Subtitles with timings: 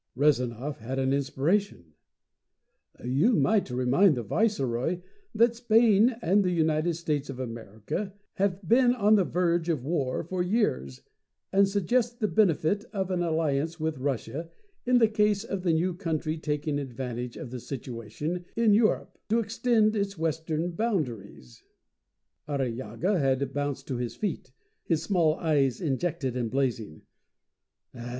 [0.15, 1.93] Rezanov had an inspiration.
[3.05, 4.99] "You might remind the viceroy
[5.35, 10.23] that Spain and the United States of America have been on the verge of war
[10.23, 11.03] for years,
[11.53, 14.49] and suggest the benefit of an alliance with Russia
[14.87, 19.37] in the case of the new country taking advantage of the situation in Europe to
[19.37, 21.63] extend its western boundaries"
[22.49, 24.51] Arrillaga had bounced to his feet,
[24.83, 27.03] his small eyes injected and blazing.